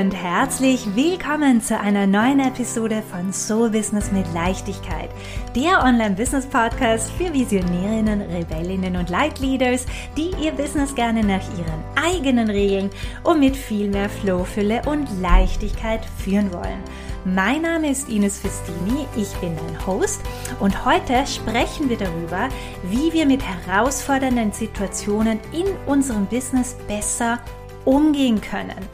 [0.00, 5.08] und herzlich willkommen zu einer neuen Episode von Soul Business mit Leichtigkeit,
[5.54, 9.86] der Online-Business-Podcast für Visionärinnen, Rebellinnen und Leitleaders,
[10.16, 12.90] die ihr Business gerne nach ihren eigenen Regeln
[13.22, 16.82] und mit viel mehr Flow, Fülle und Leichtigkeit führen wollen.
[17.24, 20.22] Mein Name ist Ines Festini, ich bin dein Host
[20.58, 22.48] und heute sprechen wir darüber,
[22.82, 27.38] wie wir mit herausfordernden Situationen in unserem Business besser
[27.84, 28.88] umgehen können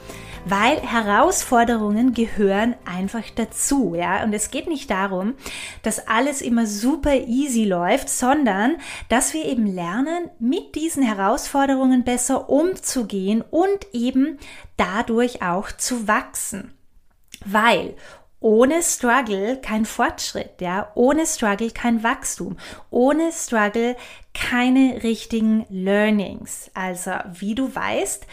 [0.45, 4.23] weil Herausforderungen gehören einfach dazu, ja.
[4.25, 5.35] Und es geht nicht darum,
[5.83, 8.77] dass alles immer super easy läuft, sondern
[9.09, 14.39] dass wir eben lernen, mit diesen Herausforderungen besser umzugehen und eben
[14.77, 16.75] dadurch auch zu wachsen.
[17.45, 17.95] Weil
[18.41, 22.57] ohne Struggle kein Fortschritt, ja, ohne Struggle kein Wachstum,
[22.89, 23.97] ohne Struggle
[24.33, 26.71] keine richtigen Learnings.
[26.73, 28.27] Also, wie du weißt,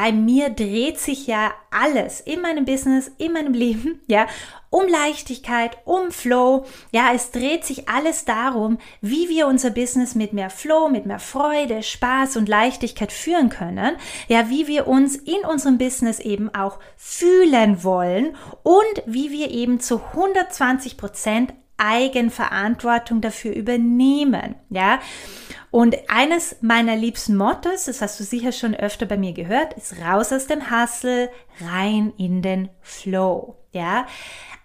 [0.00, 4.26] bei mir dreht sich ja alles in meinem Business, in meinem Leben, ja,
[4.70, 6.64] um Leichtigkeit, um Flow.
[6.90, 11.18] Ja, es dreht sich alles darum, wie wir unser Business mit mehr Flow, mit mehr
[11.18, 13.96] Freude, Spaß und Leichtigkeit führen können.
[14.28, 19.80] Ja, wie wir uns in unserem Business eben auch fühlen wollen und wie wir eben
[19.80, 24.54] zu 120 Prozent Eigenverantwortung dafür übernehmen.
[24.70, 24.98] Ja,
[25.70, 30.00] und eines meiner liebsten Mottos, das hast du sicher schon öfter bei mir gehört, ist
[30.00, 33.56] raus aus dem Hustle, rein in den Flow.
[33.72, 34.06] Ja.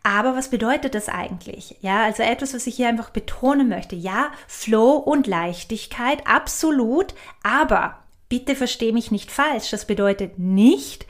[0.02, 1.78] Aber was bedeutet das eigentlich?
[1.82, 3.96] Ja, also etwas, was ich hier einfach betonen möchte.
[3.96, 7.14] Ja, Flow und Leichtigkeit, absolut.
[7.44, 9.72] Aber bitte verstehe mich nicht falsch.
[9.72, 11.06] Das bedeutet nicht,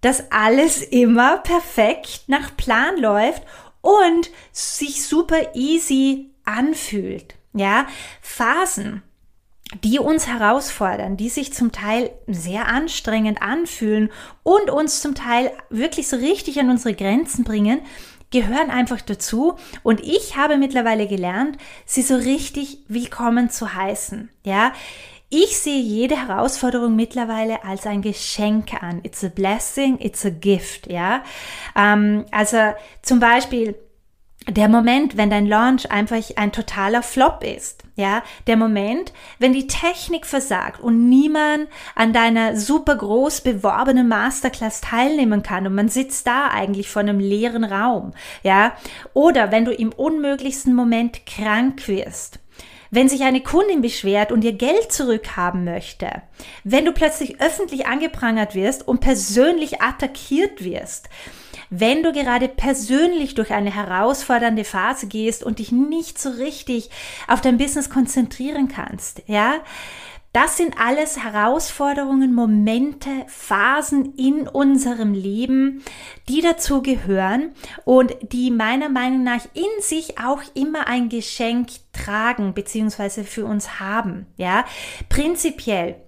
[0.00, 3.42] dass alles immer perfekt nach Plan läuft
[3.80, 7.34] und sich super easy anfühlt.
[7.54, 7.86] Ja,
[8.20, 9.02] Phasen,
[9.82, 14.10] die uns herausfordern, die sich zum Teil sehr anstrengend anfühlen
[14.42, 17.80] und uns zum Teil wirklich so richtig an unsere Grenzen bringen,
[18.30, 24.28] gehören einfach dazu und ich habe mittlerweile gelernt, sie so richtig willkommen zu heißen.
[24.44, 24.72] Ja,
[25.30, 29.00] ich sehe jede Herausforderung mittlerweile als ein Geschenk an.
[29.02, 30.90] It's a blessing, it's a gift.
[30.90, 31.24] Ja,
[31.74, 32.58] ähm, also
[33.02, 33.74] zum Beispiel
[34.48, 37.82] der Moment, wenn dein Launch einfach ein totaler Flop ist.
[37.96, 44.80] Ja, der Moment, wenn die Technik versagt und niemand an deiner super groß beworbenen Masterclass
[44.80, 48.12] teilnehmen kann und man sitzt da eigentlich vor einem leeren Raum.
[48.42, 48.72] Ja,
[49.12, 52.40] oder wenn du im unmöglichsten Moment krank wirst.
[52.94, 56.22] Wenn sich eine Kundin beschwert und ihr Geld zurückhaben möchte,
[56.62, 61.08] wenn du plötzlich öffentlich angeprangert wirst und persönlich attackiert wirst,
[61.70, 66.88] wenn du gerade persönlich durch eine herausfordernde Phase gehst und dich nicht so richtig
[67.26, 69.54] auf dein Business konzentrieren kannst, ja,
[70.34, 75.82] das sind alles Herausforderungen, Momente, Phasen in unserem Leben,
[76.28, 77.52] die dazu gehören
[77.84, 83.22] und die meiner Meinung nach in sich auch immer ein Geschenk tragen bzw.
[83.22, 84.26] für uns haben.
[84.36, 84.64] Ja,
[85.08, 86.03] prinzipiell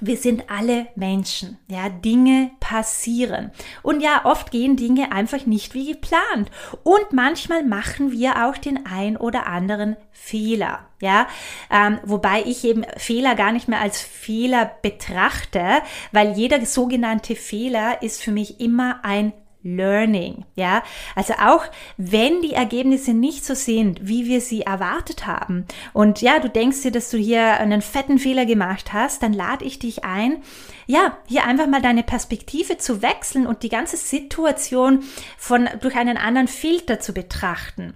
[0.00, 1.58] wir sind alle Menschen.
[1.68, 3.50] Ja, Dinge passieren.
[3.82, 6.50] Und ja, oft gehen Dinge einfach nicht wie geplant.
[6.82, 10.80] Und manchmal machen wir auch den ein oder anderen Fehler.
[11.00, 11.26] Ja,
[11.70, 15.82] ähm, wobei ich eben Fehler gar nicht mehr als Fehler betrachte,
[16.12, 19.32] weil jeder sogenannte Fehler ist für mich immer ein
[19.74, 20.44] Learning.
[20.54, 20.82] Ja,
[21.14, 21.64] also auch
[21.96, 26.82] wenn die Ergebnisse nicht so sind, wie wir sie erwartet haben und ja, du denkst
[26.82, 30.42] dir, dass du hier einen fetten Fehler gemacht hast, dann lade ich dich ein,
[30.86, 35.02] ja, hier einfach mal deine Perspektive zu wechseln und die ganze Situation
[35.36, 37.94] von durch einen anderen Filter zu betrachten.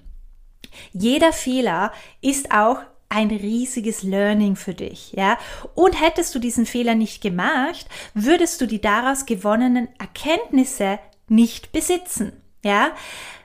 [0.93, 5.37] Jeder Fehler ist auch ein riesiges Learning für dich, ja.
[5.75, 11.01] Und hättest du diesen Fehler nicht gemacht, würdest du die daraus gewonnenen Erkenntnisse
[11.31, 12.33] nicht besitzen.
[12.63, 12.93] Ja,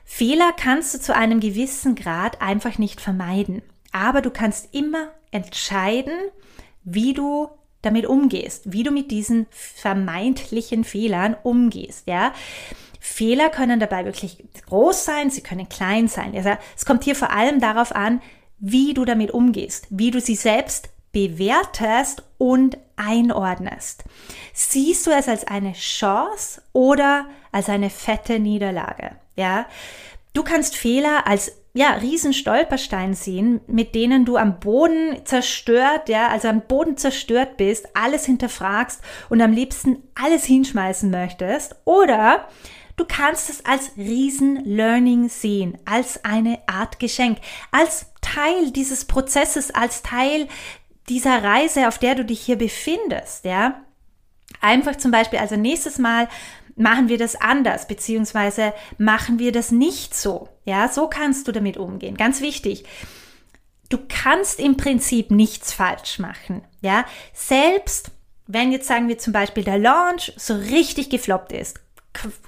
[0.03, 3.61] Fehler kannst du zu einem gewissen Grad einfach nicht vermeiden.
[3.91, 6.13] Aber du kannst immer entscheiden,
[6.83, 7.49] wie du
[7.81, 12.33] damit umgehst, wie du mit diesen vermeintlichen Fehlern umgehst, ja.
[12.99, 16.35] Fehler können dabei wirklich groß sein, sie können klein sein.
[16.35, 18.19] Also es kommt hier vor allem darauf an,
[18.57, 24.03] wie du damit umgehst, wie du sie selbst bewertest und einordnest.
[24.53, 29.11] Siehst du es als eine Chance oder als eine fette Niederlage?
[29.37, 29.65] Ja,
[30.33, 36.27] du kannst Fehler als ja, riesen Stolperstein sehen, mit denen du am Boden zerstört, ja,
[36.27, 41.75] also am Boden zerstört bist, alles hinterfragst und am liebsten alles hinschmeißen möchtest.
[41.85, 42.49] Oder
[42.97, 47.39] du kannst es als riesen Learning sehen, als eine Art Geschenk,
[47.71, 50.47] als Teil dieses Prozesses, als Teil
[51.09, 53.81] dieser Reise, auf der du dich hier befindest, ja,
[54.61, 56.27] einfach zum Beispiel, also nächstes Mal,
[56.75, 60.49] machen wir das anders, beziehungsweise machen wir das nicht so.
[60.65, 62.17] Ja, so kannst du damit umgehen.
[62.17, 62.83] Ganz wichtig.
[63.89, 66.63] Du kannst im Prinzip nichts falsch machen.
[66.81, 68.11] Ja, selbst
[68.47, 71.79] wenn jetzt sagen wir zum Beispiel der Launch so richtig gefloppt ist,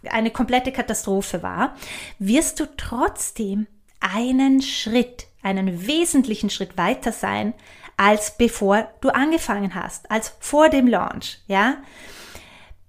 [0.09, 1.75] eine komplette Katastrophe war,
[2.19, 3.67] wirst du trotzdem
[3.99, 7.53] einen Schritt, einen wesentlichen Schritt weiter sein,
[7.97, 11.77] als bevor du angefangen hast, als vor dem Launch, ja?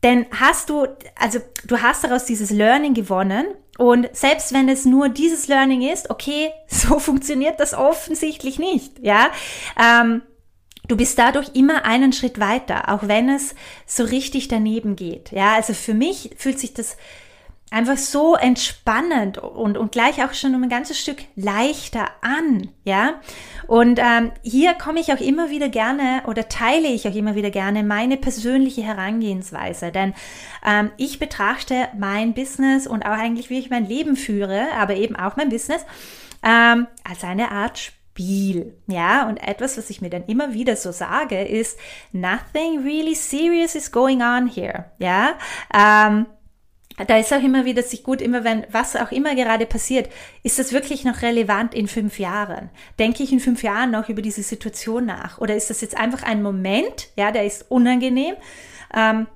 [0.02, 0.86] Denn hast du,
[1.18, 3.46] also du hast daraus dieses Learning gewonnen
[3.78, 9.30] und selbst wenn es nur dieses Learning ist, okay, so funktioniert das offensichtlich nicht, ja?
[9.80, 10.22] Ähm,
[10.86, 13.54] du bist dadurch immer einen Schritt weiter, auch wenn es
[13.86, 15.32] so richtig daneben geht.
[15.32, 16.96] Ja, also für mich fühlt sich das
[17.70, 23.20] einfach so entspannend und, und gleich auch schon um ein ganzes Stück leichter an, ja.
[23.66, 27.50] Und ähm, hier komme ich auch immer wieder gerne oder teile ich auch immer wieder
[27.50, 30.14] gerne meine persönliche Herangehensweise, denn
[30.64, 35.16] ähm, ich betrachte mein Business und auch eigentlich, wie ich mein Leben führe, aber eben
[35.16, 35.84] auch mein Business
[36.42, 38.74] ähm, als eine Art Spiel.
[38.88, 41.78] Ja, und etwas, was ich mir dann immer wieder so sage, ist,
[42.10, 44.86] nothing really serious is going on here.
[44.98, 45.34] Ja,
[45.72, 46.26] ähm,
[47.06, 50.08] da ist auch immer wieder sich gut, immer wenn, was auch immer gerade passiert,
[50.42, 52.70] ist das wirklich noch relevant in fünf Jahren?
[52.98, 55.38] Denke ich in fünf Jahren noch über diese Situation nach?
[55.38, 58.34] Oder ist das jetzt einfach ein Moment, ja, der ist unangenehm,
[58.94, 59.26] ähm,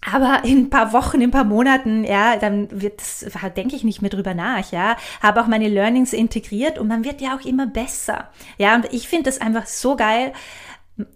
[0.00, 3.26] aber in ein paar Wochen, in ein paar Monaten, ja, dann wird das,
[3.56, 4.96] denke ich nicht mehr drüber nach, ja.
[5.20, 8.30] Habe auch meine Learnings integriert und man wird ja auch immer besser.
[8.58, 10.32] Ja, und ich finde das einfach so geil,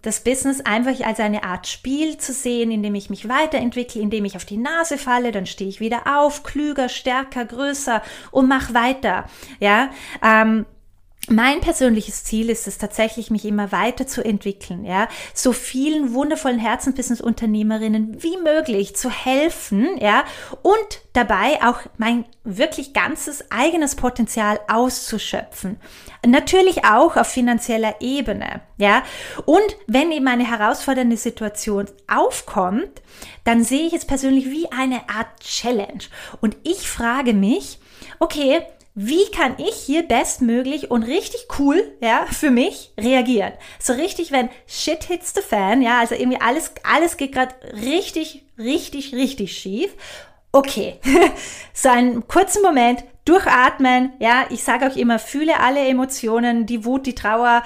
[0.02, 4.10] das Business einfach als eine Art Spiel zu sehen, in dem ich mich weiterentwickle, in
[4.10, 8.48] dem ich auf die Nase falle, dann stehe ich wieder auf, klüger, stärker, größer und
[8.48, 9.24] mach weiter.
[9.60, 9.90] Ja,
[10.22, 10.66] ähm,
[11.28, 16.58] mein persönliches Ziel ist es tatsächlich, mich immer weiter zu entwickeln, ja, so vielen wundervollen
[16.58, 20.24] Herzensbusiness-Unternehmerinnen wie möglich zu helfen, ja,
[20.62, 25.78] und dabei auch mein wirklich ganzes eigenes Potenzial auszuschöpfen.
[26.26, 29.04] Natürlich auch auf finanzieller Ebene, ja.
[29.44, 33.00] Und wenn eben eine herausfordernde Situation aufkommt,
[33.44, 36.02] dann sehe ich es persönlich wie eine Art Challenge.
[36.40, 37.78] Und ich frage mich,
[38.18, 38.62] okay,
[38.94, 43.52] wie kann ich hier bestmöglich und richtig cool, ja, für mich reagieren?
[43.78, 48.44] So richtig, wenn shit hits the fan, ja, also irgendwie alles, alles geht gerade richtig,
[48.58, 49.92] richtig, richtig schief.
[50.52, 51.00] Okay,
[51.72, 57.06] so einen kurzen Moment, durchatmen, ja, ich sage auch immer, fühle alle Emotionen, die Wut,
[57.06, 57.62] die Trauer,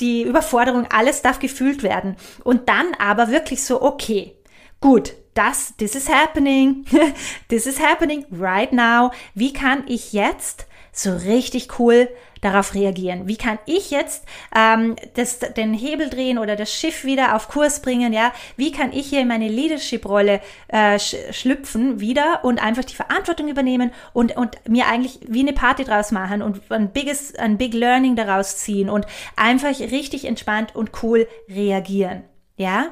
[0.00, 2.16] die Überforderung, alles darf gefühlt werden.
[2.44, 4.36] Und dann aber wirklich so, okay,
[4.80, 6.84] gut, das, this is happening,
[7.48, 9.12] this is happening right now.
[9.34, 12.08] Wie kann ich jetzt so richtig cool
[12.42, 13.28] darauf reagieren?
[13.28, 14.24] Wie kann ich jetzt
[14.54, 18.12] ähm, das, den Hebel drehen oder das Schiff wieder auf Kurs bringen?
[18.12, 22.94] Ja, wie kann ich hier in meine Leadership-Rolle äh, sch schlüpfen wieder und einfach die
[22.96, 27.56] Verantwortung übernehmen und, und mir eigentlich wie eine Party draus machen und ein biges, ein
[27.56, 29.06] Big Learning daraus ziehen und
[29.36, 32.24] einfach richtig entspannt und cool reagieren?
[32.56, 32.90] Ja,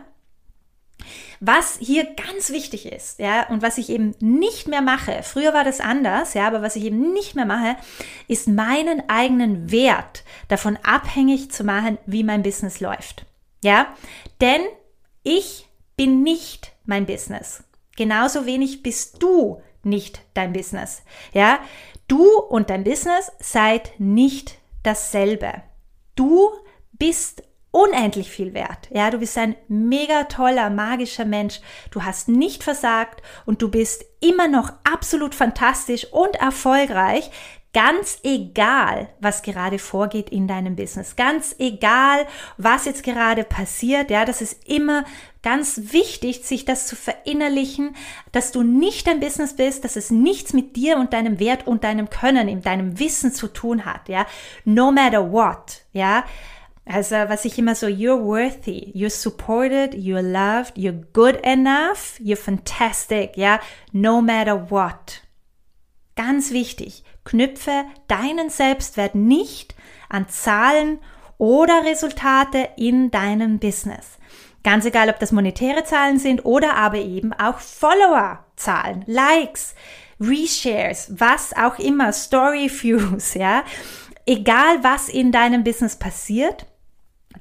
[1.41, 5.64] was hier ganz wichtig ist, ja, und was ich eben nicht mehr mache, früher war
[5.64, 7.76] das anders, ja, aber was ich eben nicht mehr mache,
[8.29, 13.26] ist meinen eigenen Wert davon abhängig zu machen, wie mein Business läuft.
[13.62, 13.95] Ja,
[14.40, 14.62] denn
[15.23, 17.62] ich bin nicht mein Business.
[17.97, 21.02] Genauso wenig bist du nicht dein Business.
[21.33, 21.61] Ja,
[22.09, 25.62] du und dein Business seid nicht dasselbe.
[26.14, 26.50] Du
[26.92, 28.89] bist unendlich viel wert.
[28.91, 31.61] Ja, du bist ein mega toller, magischer Mensch.
[31.91, 37.31] Du hast nicht versagt und du bist immer noch absolut fantastisch und erfolgreich.
[37.73, 41.15] Ganz egal, was gerade vorgeht in deinem Business.
[41.15, 44.11] Ganz egal, was jetzt gerade passiert.
[44.11, 45.05] Ja, das ist immer
[45.43, 47.95] ganz wichtig, sich das zu verinnerlichen,
[48.33, 51.85] dass du nicht dein Business bist, dass es nichts mit dir und deinem Wert und
[51.85, 54.09] deinem Können, in deinem Wissen zu tun hat.
[54.09, 54.27] Ja,
[54.65, 55.83] no matter what.
[55.93, 56.25] Ja,
[56.92, 62.37] also was ich immer so, you're worthy, you're supported, you're loved, you're good enough, you're
[62.37, 63.61] fantastic, ja,
[63.92, 65.23] no matter what.
[66.16, 69.75] Ganz wichtig, knüpfe deinen Selbstwert nicht
[70.09, 70.99] an Zahlen
[71.38, 74.18] oder Resultate in deinem Business.
[74.62, 79.75] Ganz egal, ob das monetäre Zahlen sind oder aber eben auch Follower-Zahlen, Likes,
[80.20, 83.64] Reshares, was auch immer, Story Views, ja.
[84.26, 86.66] Egal was in deinem Business passiert,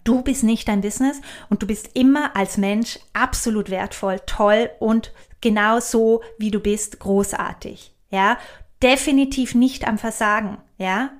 [0.10, 5.14] Du bist nicht dein Business und du bist immer als Mensch absolut wertvoll, toll und
[5.40, 7.94] genau so, wie du bist, großartig.
[8.10, 8.40] Ja,
[8.82, 10.58] definitiv nicht am Versagen.
[10.80, 11.12] Ja,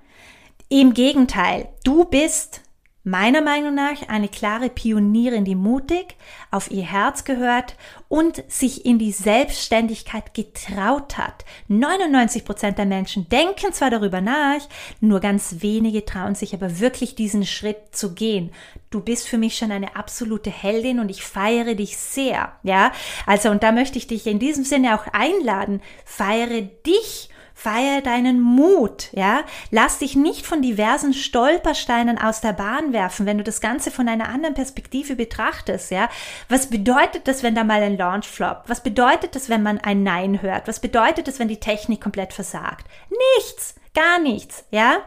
[0.70, 2.62] im Gegenteil, du bist
[3.10, 6.16] meiner Meinung nach eine klare Pionierin, die mutig
[6.52, 7.76] auf ihr Herz gehört
[8.08, 11.46] und sich in die Selbstständigkeit getraut hat.
[11.68, 14.62] 99 Prozent der Menschen denken zwar darüber nach,
[15.00, 18.52] nur ganz wenige trauen sich aber wirklich diesen Schritt zu gehen.
[18.90, 22.54] Du bist für mich schon eine absolute Heldin und ich feiere dich sehr.
[22.64, 22.92] Ja,
[23.26, 25.82] also und da möchte ich dich in diesem Sinne auch einladen.
[26.06, 27.29] Feiere dich
[27.60, 29.44] Feier deinen Mut, ja.
[29.70, 34.08] Lass dich nicht von diversen Stolpersteinen aus der Bahn werfen, wenn du das Ganze von
[34.08, 36.08] einer anderen Perspektive betrachtest, ja.
[36.48, 38.70] Was bedeutet das, wenn da mal ein Launch floppt?
[38.70, 40.70] Was bedeutet das, wenn man ein Nein hört?
[40.70, 42.88] Was bedeutet das, wenn die Technik komplett versagt?
[43.36, 45.00] Nichts, gar nichts, ja.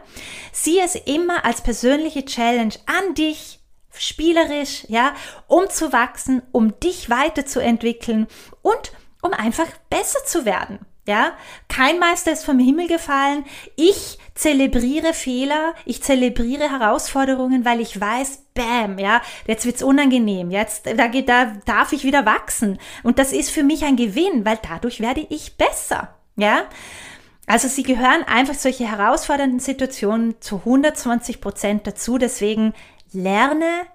[0.51, 3.61] Sieh es immer als persönliche Challenge an dich,
[3.97, 5.15] spielerisch, ja,
[5.47, 8.27] um zu wachsen, um dich weiterzuentwickeln
[8.61, 8.91] und
[9.23, 10.85] um einfach besser zu werden.
[11.05, 11.33] Ja,
[11.67, 13.43] kein Meister ist vom Himmel gefallen.
[13.75, 20.87] Ich zelebriere Fehler, ich zelebriere Herausforderungen, weil ich weiß, bam, ja, jetzt wird's unangenehm, jetzt
[20.87, 24.59] da geht da darf ich wieder wachsen und das ist für mich ein Gewinn, weil
[24.61, 26.63] dadurch werde ich besser, ja?
[27.45, 32.17] Also sie gehören einfach solche herausfordernden Situationen zu 120 Prozent dazu.
[32.17, 32.73] Deswegen
[33.11, 33.85] lerne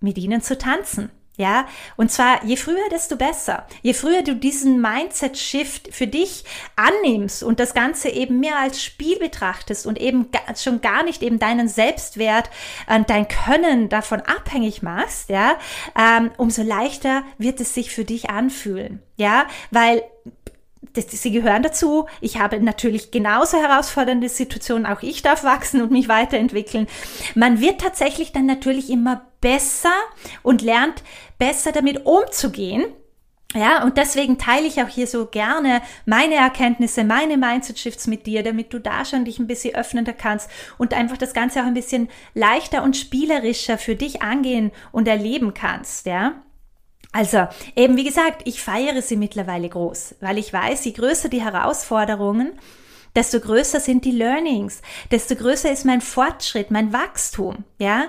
[0.00, 1.10] mit ihnen zu tanzen.
[1.36, 3.66] Ja, und zwar je früher, desto besser.
[3.82, 6.44] Je früher du diesen Mindset-Shift für dich
[6.76, 11.40] annimmst und das Ganze eben mehr als Spiel betrachtest und eben schon gar nicht eben
[11.40, 12.50] deinen Selbstwert
[12.86, 15.56] und dein Können davon abhängig machst, ja,
[15.98, 19.02] ähm, umso leichter wird es sich für dich anfühlen.
[19.16, 20.04] Ja, weil
[20.92, 22.06] das, sie gehören dazu.
[22.20, 24.86] Ich habe natürlich genauso herausfordernde Situationen.
[24.86, 26.86] Auch ich darf wachsen und mich weiterentwickeln.
[27.34, 29.94] Man wird tatsächlich dann natürlich immer besser
[30.42, 31.02] und lernt
[31.38, 32.84] besser damit umzugehen.
[33.54, 38.26] Ja, und deswegen teile ich auch hier so gerne meine Erkenntnisse, meine Mindset Shifts mit
[38.26, 41.66] dir, damit du da schon dich ein bisschen öffnen kannst und einfach das Ganze auch
[41.66, 46.42] ein bisschen leichter und spielerischer für dich angehen und erleben kannst, ja.
[47.14, 51.42] Also, eben wie gesagt, ich feiere sie mittlerweile groß, weil ich weiß, je größer die
[51.42, 52.58] Herausforderungen,
[53.14, 58.06] desto größer sind die Learnings, desto größer ist mein Fortschritt, mein Wachstum, ja.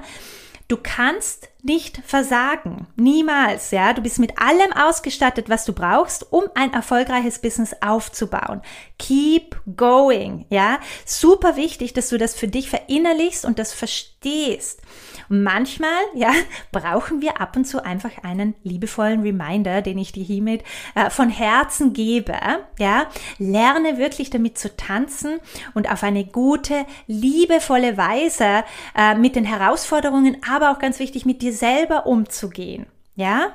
[0.68, 2.88] Du kannst nicht versagen.
[2.96, 3.94] Niemals, ja.
[3.94, 8.64] Du bist mit allem ausgestattet, was du brauchst, um ein erfolgreiches Business aufzubauen.
[8.98, 10.80] Keep going, ja.
[11.06, 14.82] Super wichtig, dass du das für dich verinnerlichst und das verstehst.
[15.30, 16.32] Und manchmal, ja,
[16.72, 20.64] brauchen wir ab und zu einfach einen liebevollen Reminder, den ich dir hiermit
[20.96, 22.36] äh, von Herzen gebe.
[22.80, 25.40] Ja, lerne wirklich damit zu tanzen
[25.74, 28.64] und auf eine gute, liebevolle Weise
[28.96, 32.86] äh, mit den Herausforderungen, aber auch ganz wichtig, mit dir selber umzugehen.
[33.16, 33.54] Ja,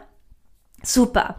[0.83, 1.37] super.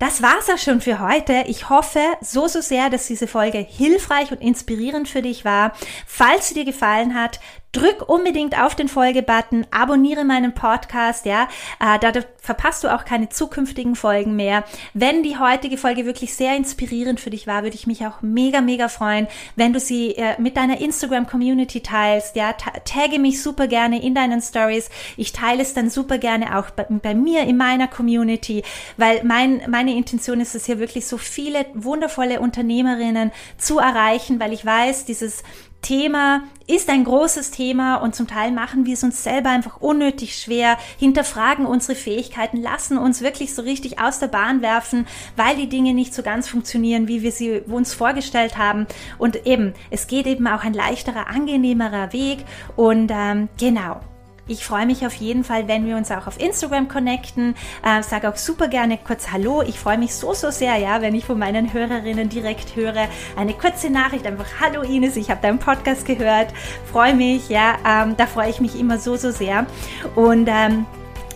[0.00, 1.44] Das war's auch schon für heute.
[1.46, 5.74] Ich hoffe so, so sehr, dass diese Folge hilfreich und inspirierend für dich war.
[6.06, 7.38] Falls sie dir gefallen hat,
[7.72, 11.48] Drück unbedingt auf den Folge-Button, abonniere meinen Podcast, ja,
[11.78, 14.64] äh, da verpasst du auch keine zukünftigen Folgen mehr.
[14.92, 18.60] Wenn die heutige Folge wirklich sehr inspirierend für dich war, würde ich mich auch mega,
[18.60, 24.02] mega freuen, wenn du sie äh, mit deiner Instagram-Community teilst, ja, tagge mich super gerne
[24.02, 24.90] in deinen Stories.
[25.16, 28.64] Ich teile es dann super gerne auch bei, bei mir in meiner Community,
[28.96, 34.52] weil mein, meine Intention ist es hier wirklich so viele wundervolle Unternehmerinnen zu erreichen, weil
[34.52, 35.44] ich weiß, dieses
[35.82, 40.36] Thema ist ein großes Thema und zum Teil machen wir es uns selber einfach unnötig
[40.38, 45.06] schwer, hinterfragen unsere Fähigkeiten, lassen uns wirklich so richtig aus der Bahn werfen,
[45.36, 48.86] weil die Dinge nicht so ganz funktionieren, wie wir sie uns vorgestellt haben.
[49.18, 52.44] Und eben, es geht eben auch ein leichterer, angenehmerer Weg.
[52.76, 54.00] Und ähm, genau,
[54.46, 57.54] ich freue mich auf jeden Fall, wenn wir uns auch auf Instagram connecten.
[57.84, 59.62] Äh, sage auch super gerne kurz Hallo.
[59.62, 63.08] Ich freue mich so, so sehr, ja, wenn ich von meinen Hörerinnen direkt höre.
[63.36, 66.48] Eine kurze Nachricht, einfach Hallo Ines, ich habe deinen Podcast gehört.
[66.90, 69.66] Freue mich, ja, ähm, da freue ich mich immer so, so sehr.
[70.14, 70.86] Und ähm,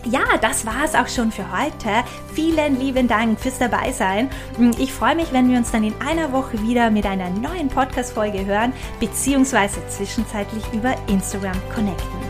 [0.05, 2.03] ja, das war es auch schon für heute.
[2.33, 4.29] Vielen lieben Dank fürs Dabeisein.
[4.77, 8.45] Ich freue mich, wenn wir uns dann in einer Woche wieder mit einer neuen Podcast-Folge
[8.45, 12.24] hören, beziehungsweise zwischenzeitlich über Instagram connecten.